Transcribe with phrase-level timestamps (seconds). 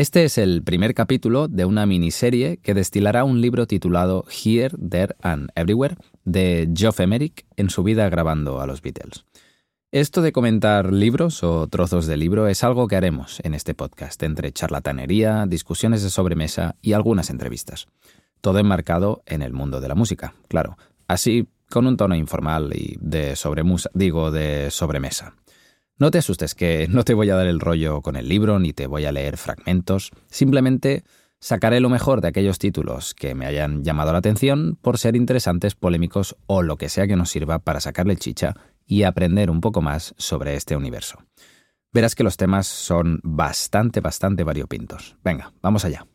[0.00, 5.14] Este es el primer capítulo de una miniserie que destilará un libro titulado Here, There
[5.20, 9.26] and Everywhere de Geoff Emerick en su vida grabando a los Beatles.
[9.92, 14.22] Esto de comentar libros o trozos de libro es algo que haremos en este podcast,
[14.22, 17.86] entre charlatanería, discusiones de sobremesa y algunas entrevistas.
[18.40, 20.78] Todo enmarcado en el mundo de la música, claro.
[21.08, 25.34] Así, con un tono informal y de sobremusa, digo, de sobremesa.
[26.00, 28.72] No te asustes que no te voy a dar el rollo con el libro ni
[28.72, 31.04] te voy a leer fragmentos, simplemente
[31.40, 35.74] sacaré lo mejor de aquellos títulos que me hayan llamado la atención por ser interesantes,
[35.74, 38.54] polémicos o lo que sea que nos sirva para sacarle chicha
[38.86, 41.18] y aprender un poco más sobre este universo.
[41.92, 45.18] Verás que los temas son bastante, bastante variopintos.
[45.22, 46.06] Venga, vamos allá.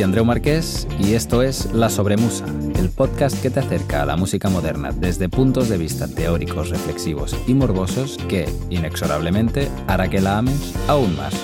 [0.00, 2.46] Soy Andreu Marqués y esto es La Sobremusa,
[2.78, 7.36] el podcast que te acerca a la música moderna desde puntos de vista teóricos, reflexivos
[7.46, 11.34] y morbosos que, inexorablemente, hará que la ames aún más.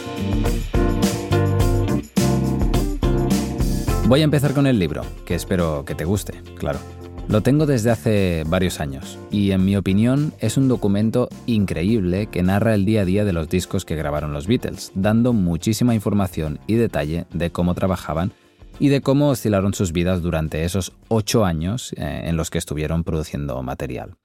[4.08, 6.78] Voy a empezar con el libro, que espero que te guste, claro.
[7.28, 12.42] Lo tengo desde hace varios años y en mi opinión es un documento increíble que
[12.42, 16.58] narra el día a día de los discos que grabaron los Beatles, dando muchísima información
[16.66, 18.32] y detalle de cómo trabajaban
[18.78, 23.04] y de cómo oscilaron sus vidas durante esos ocho años eh, en los que estuvieron
[23.04, 24.16] produciendo material.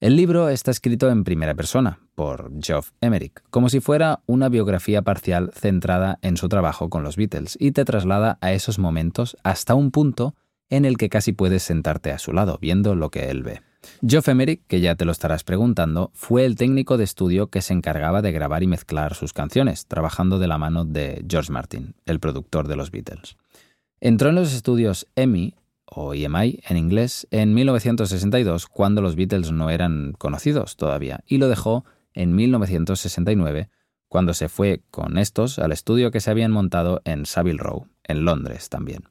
[0.00, 5.02] El libro está escrito en primera persona, por Geoff Emerick, como si fuera una biografía
[5.02, 9.74] parcial centrada en su trabajo con los Beatles, y te traslada a esos momentos hasta
[9.74, 10.34] un punto
[10.70, 13.62] en el que casi puedes sentarte a su lado viendo lo que él ve.
[14.06, 17.72] Geoff Emerick, que ya te lo estarás preguntando, fue el técnico de estudio que se
[17.72, 22.20] encargaba de grabar y mezclar sus canciones, trabajando de la mano de George Martin, el
[22.20, 23.36] productor de los Beatles.
[24.04, 25.54] Entró en los estudios EMI,
[25.86, 31.48] o EMI en inglés, en 1962, cuando los Beatles no eran conocidos todavía, y lo
[31.48, 33.70] dejó en 1969,
[34.08, 38.24] cuando se fue con estos al estudio que se habían montado en Savile Row, en
[38.24, 39.04] Londres también.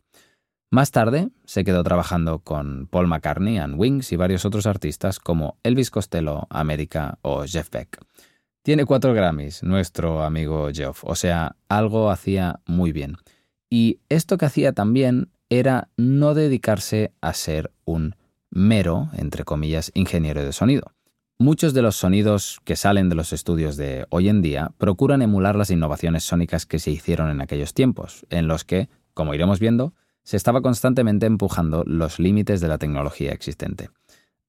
[0.70, 5.58] Más tarde se quedó trabajando con Paul McCartney and Wings y varios otros artistas como
[5.64, 7.98] Elvis Costello, América o Jeff Beck.
[8.62, 13.16] Tiene cuatro Grammys, nuestro amigo Geoff, o sea, algo hacía muy bien.
[13.74, 18.16] Y esto que hacía también era no dedicarse a ser un
[18.50, 20.92] mero, entre comillas, ingeniero de sonido.
[21.40, 25.56] Muchos de los sonidos que salen de los estudios de hoy en día procuran emular
[25.56, 29.94] las innovaciones sónicas que se hicieron en aquellos tiempos, en los que, como iremos viendo,
[30.24, 33.90] se estaba constantemente empujando los límites de la tecnología existente.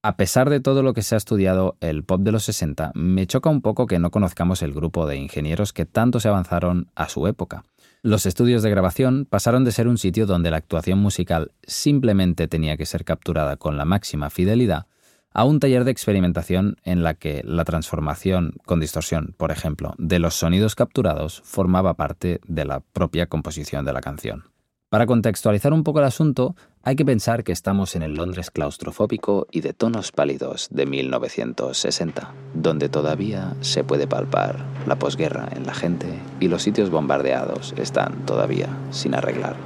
[0.02, 3.28] A pesar de todo lo que se ha estudiado el pop de los 60, me
[3.28, 7.08] choca un poco que no conozcamos el grupo de ingenieros que tanto se avanzaron a
[7.08, 7.64] su época.
[8.04, 12.76] Los estudios de grabación pasaron de ser un sitio donde la actuación musical simplemente tenía
[12.76, 14.86] que ser capturada con la máxima fidelidad
[15.32, 20.18] a un taller de experimentación en la que la transformación con distorsión, por ejemplo, de
[20.18, 24.46] los sonidos capturados formaba parte de la propia composición de la canción.
[24.92, 29.46] Para contextualizar un poco el asunto, hay que pensar que estamos en el Londres claustrofóbico
[29.50, 35.72] y de tonos pálidos de 1960, donde todavía se puede palpar la posguerra en la
[35.72, 36.08] gente
[36.40, 39.56] y los sitios bombardeados están todavía sin arreglar.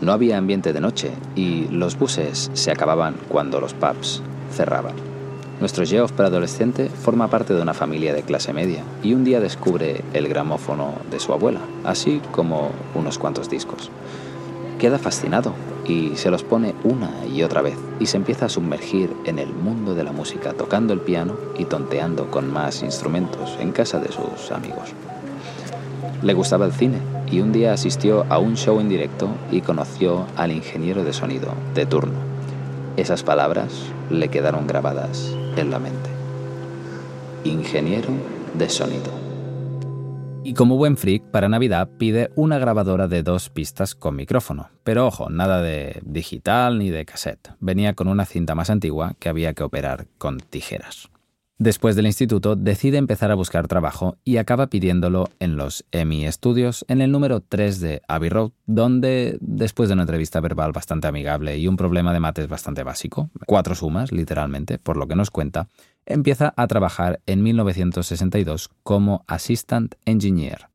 [0.00, 4.22] No había ambiente de noche y los buses se acababan cuando los pubs
[4.52, 4.94] cerraban.
[5.58, 10.04] Nuestro Geoff preadolescente forma parte de una familia de clase media y un día descubre
[10.12, 13.90] el gramófono de su abuela, así como unos cuantos discos.
[14.78, 15.54] Queda fascinado
[15.86, 19.52] y se los pone una y otra vez y se empieza a sumergir en el
[19.52, 24.12] mundo de la música tocando el piano y tonteando con más instrumentos en casa de
[24.12, 24.90] sus amigos.
[26.22, 26.98] Le gustaba el cine
[27.30, 31.54] y un día asistió a un show en directo y conoció al ingeniero de sonido
[31.74, 32.18] de turno.
[32.96, 33.72] Esas palabras
[34.10, 36.10] le quedaron grabadas en la mente.
[37.44, 38.10] Ingeniero
[38.54, 39.27] de sonido.
[40.48, 44.70] Y como buen freak, para Navidad pide una grabadora de dos pistas con micrófono.
[44.82, 47.50] Pero ojo, nada de digital ni de cassette.
[47.60, 51.10] Venía con una cinta más antigua que había que operar con tijeras.
[51.60, 56.84] Después del instituto decide empezar a buscar trabajo y acaba pidiéndolo en los EMI Studios
[56.86, 61.58] en el número 3 de Abbey Road, donde, después de una entrevista verbal bastante amigable
[61.58, 65.66] y un problema de mates bastante básico, cuatro sumas literalmente, por lo que nos cuenta,
[66.06, 70.68] empieza a trabajar en 1962 como Assistant Engineer.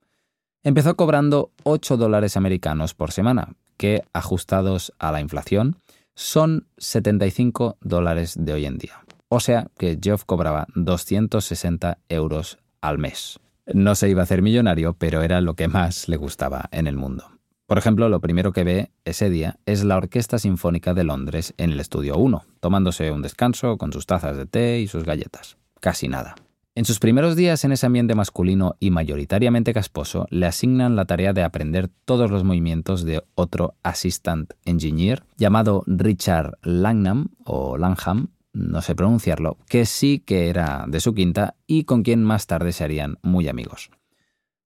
[0.64, 5.78] Empezó cobrando 8 dólares americanos por semana, que ajustados a la inflación
[6.14, 9.04] son 75 dólares de hoy en día.
[9.30, 13.40] O sea que Geoff cobraba 260 euros al mes.
[13.74, 16.98] No se iba a hacer millonario, pero era lo que más le gustaba en el
[16.98, 17.26] mundo.
[17.66, 21.72] Por ejemplo, lo primero que ve ese día es la Orquesta Sinfónica de Londres en
[21.72, 25.58] el Estudio 1, tomándose un descanso con sus tazas de té y sus galletas.
[25.80, 26.36] Casi nada.
[26.76, 31.32] En sus primeros días en ese ambiente masculino y mayoritariamente casposo, le asignan la tarea
[31.32, 38.82] de aprender todos los movimientos de otro assistant engineer llamado Richard Langham o Langham, no
[38.82, 42.84] sé pronunciarlo, que sí que era de su quinta y con quien más tarde se
[42.84, 43.90] harían muy amigos.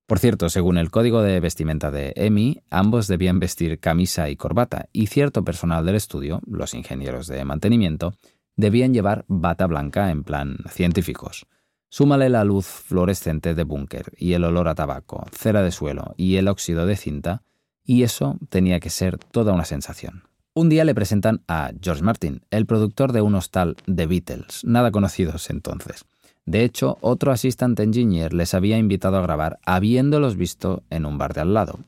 [0.06, 4.88] Por cierto, según el código de vestimenta de EMI, ambos debían vestir camisa y corbata,
[4.92, 8.14] y cierto personal del estudio, los ingenieros de mantenimiento,
[8.56, 11.46] debían llevar bata blanca en plan científicos.
[11.90, 16.36] Súmale la luz fluorescente de búnker y el olor a tabaco, cera de suelo y
[16.36, 17.42] el óxido de cinta,
[17.84, 20.27] y eso tenía que ser toda una sensación.
[20.58, 24.90] Un día le presentan a George Martin, el productor de un hostal de Beatles, nada
[24.90, 26.04] conocidos entonces.
[26.46, 31.32] De hecho, otro assistant engineer les había invitado a grabar habiéndolos visto en un bar
[31.32, 31.78] de al lado.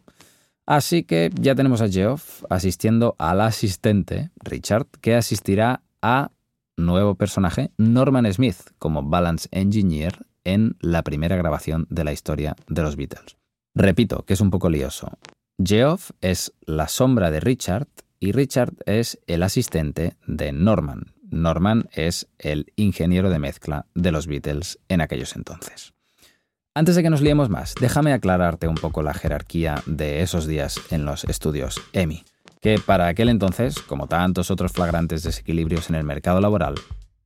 [0.67, 6.31] Así que ya tenemos a Geoff asistiendo al asistente, Richard, que asistirá a
[6.76, 10.14] nuevo personaje, Norman Smith, como Balance Engineer
[10.44, 13.37] en la primera grabación de la historia de los Beatles.
[13.75, 15.11] Repito, que es un poco lioso.
[15.61, 17.88] Geoff es la sombra de Richard
[18.20, 24.26] y Richard es el asistente de Norman, Norman es el ingeniero de mezcla de los
[24.26, 25.94] Beatles en aquellos entonces.
[26.75, 30.81] Antes de que nos liemos más, déjame aclararte un poco la jerarquía de esos días
[30.90, 32.25] en los estudios EMI,
[32.61, 36.75] que para aquel entonces, como tantos otros flagrantes desequilibrios en el mercado laboral,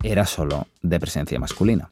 [0.03, 1.91] era solo de presencia masculina.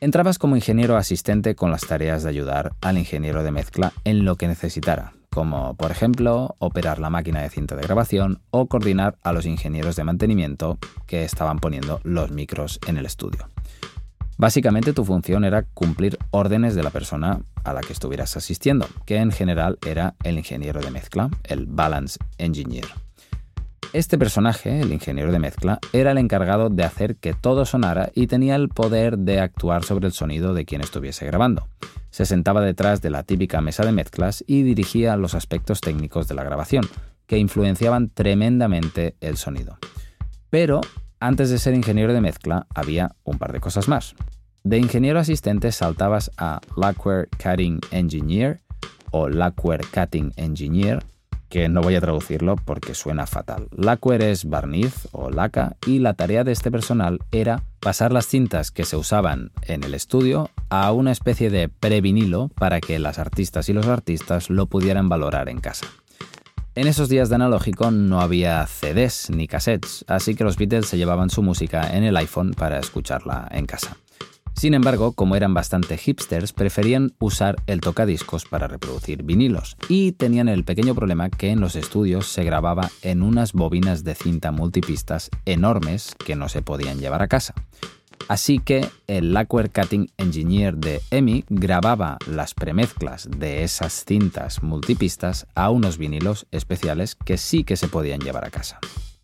[0.00, 4.36] Entrabas como ingeniero asistente con las tareas de ayudar al ingeniero de mezcla en lo
[4.36, 9.34] que necesitara, como por ejemplo operar la máquina de cinta de grabación o coordinar a
[9.34, 13.50] los ingenieros de mantenimiento que estaban poniendo los micros en el estudio.
[14.38, 19.18] Básicamente tu función era cumplir órdenes de la persona a la que estuvieras asistiendo, que
[19.18, 23.05] en general era el ingeniero de mezcla, el balance engineer.
[23.96, 28.26] Este personaje, el ingeniero de mezcla, era el encargado de hacer que todo sonara y
[28.26, 31.66] tenía el poder de actuar sobre el sonido de quien estuviese grabando.
[32.10, 36.34] Se sentaba detrás de la típica mesa de mezclas y dirigía los aspectos técnicos de
[36.34, 36.84] la grabación,
[37.26, 39.78] que influenciaban tremendamente el sonido.
[40.50, 40.82] Pero
[41.18, 44.14] antes de ser ingeniero de mezcla había un par de cosas más.
[44.62, 48.60] De ingeniero asistente saltabas a Lacquer Cutting Engineer
[49.10, 51.02] o Lacquer Cutting Engineer
[51.48, 53.68] que no voy a traducirlo porque suena fatal.
[53.76, 58.70] Lacquer es barniz o laca y la tarea de este personal era pasar las cintas
[58.70, 63.68] que se usaban en el estudio a una especie de previnilo para que las artistas
[63.68, 65.86] y los artistas lo pudieran valorar en casa.
[66.74, 70.98] En esos días de analógico no había CDs ni cassettes, así que los Beatles se
[70.98, 73.96] llevaban su música en el iPhone para escucharla en casa.
[74.56, 80.48] Sin embargo, como eran bastante hipsters, preferían usar el tocadiscos para reproducir vinilos y tenían
[80.48, 85.28] el pequeño problema que en los estudios se grababa en unas bobinas de cinta multipistas
[85.44, 87.52] enormes que no se podían llevar a casa.
[88.28, 95.46] Así que el Lacquer Cutting Engineer de EMI grababa las premezclas de esas cintas multipistas
[95.54, 98.80] a unos vinilos especiales que sí que se podían llevar a casa.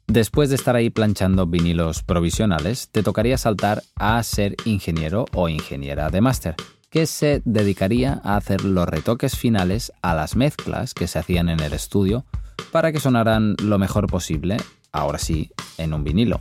[0.06, 6.10] Después de estar ahí planchando vinilos provisionales, te tocaría saltar a ser ingeniero o ingeniera
[6.10, 6.54] de máster,
[6.90, 11.60] que se dedicaría a hacer los retoques finales a las mezclas que se hacían en
[11.60, 12.26] el estudio
[12.70, 14.58] para que sonaran lo mejor posible,
[14.92, 16.40] ahora sí, en un vinilo.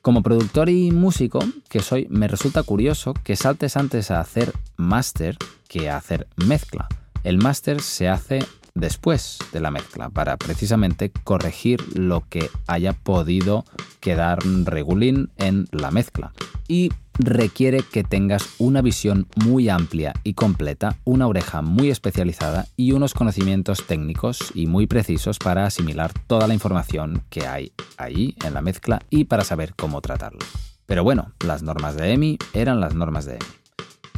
[0.00, 5.38] Como productor y músico que soy, me resulta curioso que saltes antes a hacer máster
[5.66, 6.88] que a hacer mezcla.
[7.22, 8.44] El máster se hace
[8.74, 13.64] después de la mezcla para precisamente corregir lo que haya podido
[14.00, 16.32] quedar regulín en la mezcla.
[16.68, 22.92] Y requiere que tengas una visión muy amplia y completa, una oreja muy especializada y
[22.92, 28.54] unos conocimientos técnicos y muy precisos para asimilar toda la información que hay ahí en
[28.54, 30.40] la mezcla y para saber cómo tratarlo.
[30.86, 33.63] Pero bueno, las normas de EMI eran las normas de EMI.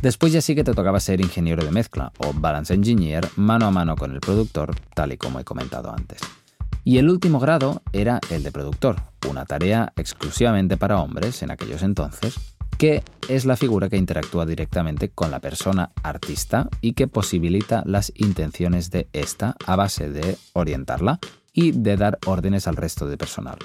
[0.03, 3.71] Después ya sí que te tocaba ser ingeniero de mezcla o balance engineer mano a
[3.71, 6.21] mano con el productor, tal y como he comentado antes.
[6.85, 11.83] Y el último grado era el de productor, una tarea exclusivamente para hombres en aquellos
[11.83, 12.37] entonces,
[12.79, 18.12] que es la figura que interactúa directamente con la persona artista y que posibilita las
[18.15, 21.19] intenciones de esta a base de orientarla
[21.53, 23.59] y de dar órdenes al resto de personal.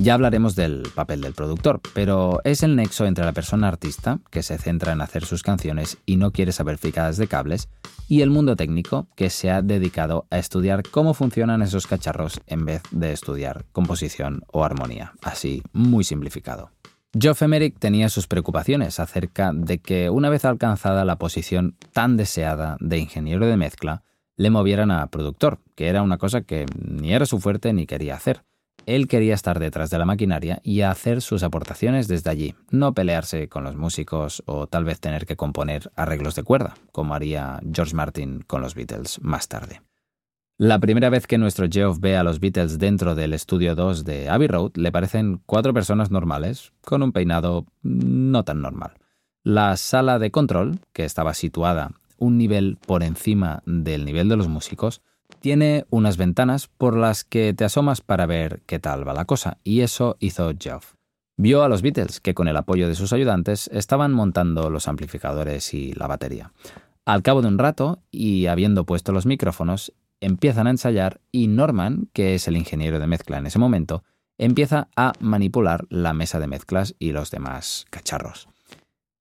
[0.00, 4.44] Ya hablaremos del papel del productor, pero es el nexo entre la persona artista, que
[4.44, 7.68] se centra en hacer sus canciones y no quiere saber fricadas de cables,
[8.06, 12.64] y el mundo técnico, que se ha dedicado a estudiar cómo funcionan esos cacharros en
[12.64, 16.70] vez de estudiar composición o armonía, así muy simplificado.
[17.18, 22.76] Geoff Emerick tenía sus preocupaciones acerca de que una vez alcanzada la posición tan deseada
[22.78, 24.04] de ingeniero de mezcla,
[24.36, 28.14] le movieran a productor, que era una cosa que ni era su fuerte ni quería
[28.14, 28.44] hacer.
[28.88, 33.46] Él quería estar detrás de la maquinaria y hacer sus aportaciones desde allí, no pelearse
[33.46, 37.94] con los músicos o tal vez tener que componer arreglos de cuerda, como haría George
[37.94, 39.82] Martin con los Beatles más tarde.
[40.56, 44.30] La primera vez que nuestro Geoff ve a los Beatles dentro del estudio 2 de
[44.30, 48.94] Abbey Road, le parecen cuatro personas normales, con un peinado no tan normal.
[49.42, 54.48] La sala de control, que estaba situada un nivel por encima del nivel de los
[54.48, 55.02] músicos,
[55.48, 59.56] tiene unas ventanas por las que te asomas para ver qué tal va la cosa,
[59.64, 60.92] y eso hizo Geoff.
[61.38, 65.72] Vio a los Beatles, que con el apoyo de sus ayudantes estaban montando los amplificadores
[65.72, 66.52] y la batería.
[67.06, 72.10] Al cabo de un rato, y habiendo puesto los micrófonos, empiezan a ensayar y Norman,
[72.12, 74.04] que es el ingeniero de mezcla en ese momento,
[74.36, 78.48] empieza a manipular la mesa de mezclas y los demás cacharros.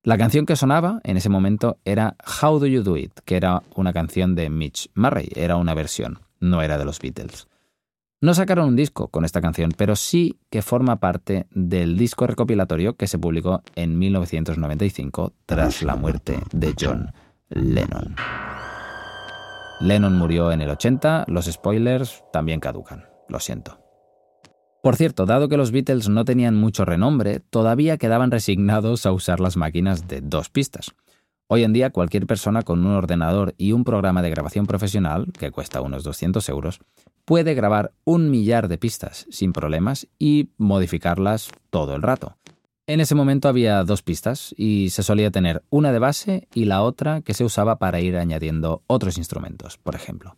[0.07, 3.63] La canción que sonaba en ese momento era How Do You Do It, que era
[3.75, 7.49] una canción de Mitch Murray, era una versión, no era de los Beatles.
[8.21, 12.95] No sacaron un disco con esta canción, pero sí que forma parte del disco recopilatorio
[12.95, 17.11] que se publicó en 1995 tras la muerte de John
[17.49, 18.15] Lennon.
[19.81, 23.86] Lennon murió en el 80, los spoilers también caducan, lo siento.
[24.87, 29.41] Por cierto, dado que los Beatles no tenían mucho renombre, todavía quedaban resignados a usar
[29.41, 30.95] las máquinas de dos pistas.
[31.47, 35.51] Hoy en día cualquier persona con un ordenador y un programa de grabación profesional, que
[35.51, 36.79] cuesta unos 200 euros,
[37.25, 42.37] puede grabar un millar de pistas sin problemas y modificarlas todo el rato.
[42.87, 46.81] En ese momento había dos pistas y se solía tener una de base y la
[46.81, 50.37] otra que se usaba para ir añadiendo otros instrumentos, por ejemplo.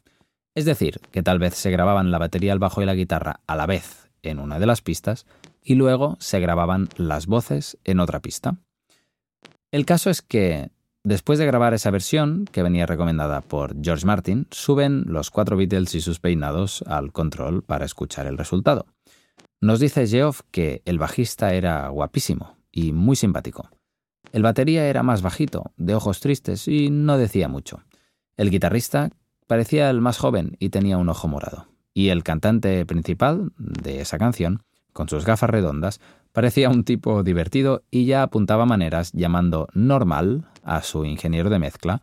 [0.56, 3.56] Es decir, que tal vez se grababan la batería, el bajo y la guitarra a
[3.56, 5.26] la vez en una de las pistas
[5.64, 8.58] y luego se grababan las voces en otra pista.
[9.72, 10.72] El caso es que,
[11.04, 15.94] después de grabar esa versión, que venía recomendada por George Martin, suben los cuatro Beatles
[15.96, 18.88] y sus peinados al control para escuchar el resultado.
[19.62, 23.70] Nos dice Geoff que el bajista era guapísimo y muy simpático.
[24.32, 27.84] El batería era más bajito, de ojos tristes y no decía mucho.
[28.38, 29.10] El guitarrista
[29.48, 31.69] parecía el más joven y tenía un ojo morado.
[32.00, 34.63] Y el cantante principal de esa canción,
[34.94, 36.00] con sus gafas redondas,
[36.32, 42.01] parecía un tipo divertido y ya apuntaba maneras llamando normal a su ingeniero de mezcla,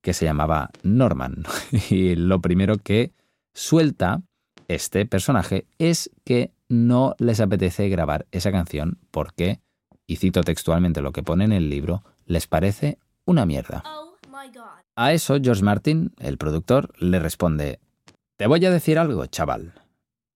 [0.00, 1.44] que se llamaba Norman.
[1.90, 3.12] Y lo primero que
[3.52, 4.22] suelta
[4.66, 9.60] este personaje es que no les apetece grabar esa canción porque,
[10.06, 12.96] y cito textualmente lo que pone en el libro, les parece
[13.26, 13.82] una mierda.
[13.84, 14.04] Oh
[14.96, 17.80] a eso George Martin, el productor, le responde,
[18.36, 19.74] Te voy a decir algo, chaval.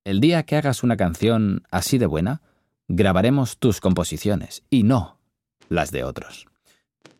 [0.04, 2.42] El día que hagas una canción así de buena,
[2.86, 5.18] grabaremos tus composiciones y no
[5.68, 6.46] las de otros.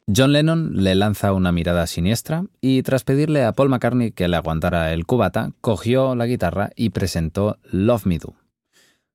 [0.07, 4.37] John Lennon le lanza una mirada siniestra y tras pedirle a Paul McCartney que le
[4.37, 8.35] aguantara el cubata, cogió la guitarra y presentó Love Me Do.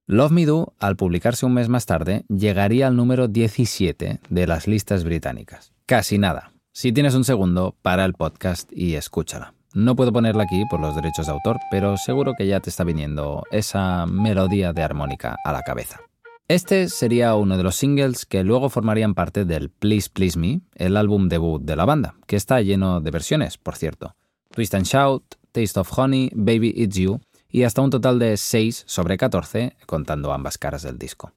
[0.06, 4.68] Love Me Do, al publicarse un mes más tarde, llegaría al número 17 de las
[4.68, 5.72] listas británicas.
[5.86, 6.52] Casi nada.
[6.74, 9.54] Si tienes un segundo, para el podcast y escúchala.
[9.74, 12.84] No puedo ponerla aquí por los derechos de autor, pero seguro que ya te está
[12.84, 16.00] viniendo esa melodía de armónica a la cabeza.
[16.48, 20.96] Este sería uno de los singles que luego formarían parte del Please Please Me, el
[20.96, 24.16] álbum debut de la banda, que está lleno de versiones, por cierto.
[24.52, 28.84] Twist and Shout, Taste of Honey, Baby It's You y hasta un total de 6
[28.86, 31.32] sobre 14, contando ambas caras del disco.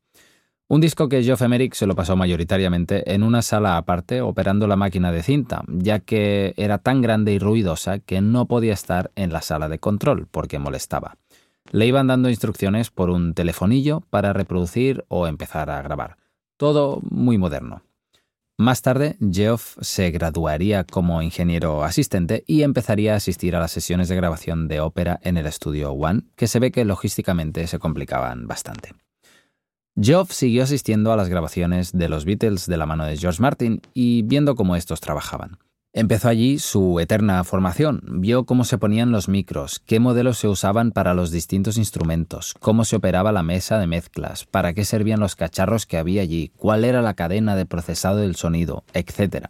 [0.68, 4.74] Un disco que Geoff Emerick se lo pasó mayoritariamente en una sala aparte operando la
[4.74, 9.32] máquina de cinta, ya que era tan grande y ruidosa que no podía estar en
[9.32, 11.18] la sala de control porque molestaba.
[11.70, 16.16] Le iban dando instrucciones por un telefonillo para reproducir o empezar a grabar.
[16.56, 17.82] Todo muy moderno.
[18.58, 24.08] Más tarde, Geoff se graduaría como ingeniero asistente y empezaría a asistir a las sesiones
[24.08, 28.48] de grabación de ópera en el estudio One, que se ve que logísticamente se complicaban
[28.48, 28.94] bastante.
[29.98, 33.80] Geoff siguió asistiendo a las grabaciones de los Beatles de la mano de George Martin
[33.94, 35.58] y viendo cómo estos trabajaban.
[35.94, 40.92] Empezó allí su eterna formación, vio cómo se ponían los micros, qué modelos se usaban
[40.92, 45.34] para los distintos instrumentos, cómo se operaba la mesa de mezclas, para qué servían los
[45.34, 49.46] cacharros que había allí, cuál era la cadena de procesado del sonido, etc.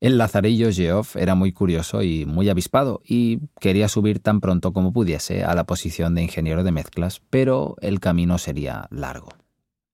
[0.00, 4.92] El lazarillo Geoff era muy curioso y muy avispado y quería subir tan pronto como
[4.92, 9.30] pudiese a la posición de ingeniero de mezclas, pero el camino sería largo.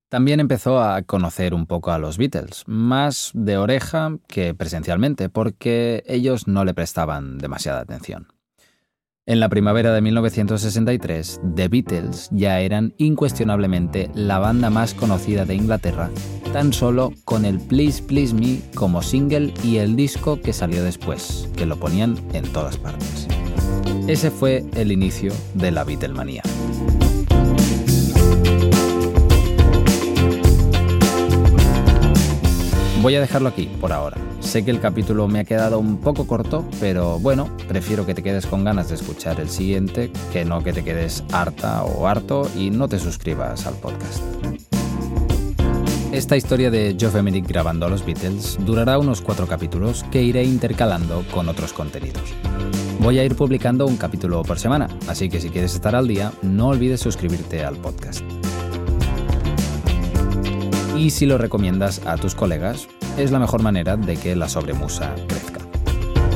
[0.09, 6.05] También empezó a conocer un poco a los Beatles, más de oreja que presencialmente, porque
[6.07, 8.29] ellos no le prestaban demasiada atención.
[9.27, 15.55] En la primavera de 1963, The Beatles ya eran incuestionablemente la banda más conocida de
[15.55, 16.11] Inglaterra,
[16.53, 21.49] tan solo con el Please Please Me como single y el disco que salió después,
[21.57, 23.27] que lo ponían en todas partes.
[24.07, 26.43] Ese fue el inicio de la Beatlemanía.
[33.05, 34.17] Voy a dejarlo aquí por ahora.
[34.41, 38.23] Sé que el capítulo me ha quedado un poco corto, pero bueno, prefiero que te
[38.23, 42.51] quedes con ganas de escuchar el siguiente que no que te quedes harta o harto
[42.57, 44.23] y no te suscribas al podcast.
[46.13, 50.43] Esta historia de Geoff Emerick grabando a los Beatles durará unos cuatro capítulos que iré
[50.45, 52.33] intercalando con otros contenidos.
[53.01, 56.33] Voy a ir publicando un capítulo por semana, así que si quieres estar al día,
[56.41, 58.25] no olvides suscribirte al podcast
[60.97, 65.15] y si lo recomiendas a tus colegas, es la mejor manera de que la sobremusa
[65.29, 65.61] crezca.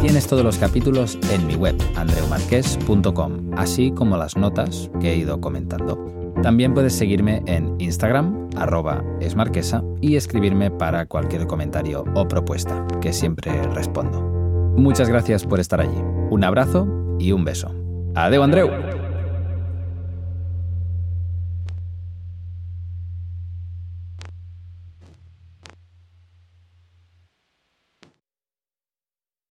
[0.01, 5.41] Tienes todos los capítulos en mi web, andreumarques.com, así como las notas que he ido
[5.41, 5.99] comentando.
[6.43, 13.13] También puedes seguirme en Instagram, arroba esmarquesa, y escribirme para cualquier comentario o propuesta, que
[13.13, 14.21] siempre respondo.
[14.77, 16.01] Muchas gracias por estar allí.
[16.31, 16.87] Un abrazo
[17.19, 17.75] y un beso.
[18.15, 18.98] Adeu, Andreu.